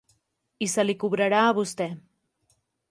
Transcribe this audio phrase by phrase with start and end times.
[0.67, 1.91] I se li cobrarà a vostè.